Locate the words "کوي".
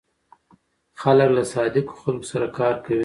2.85-2.99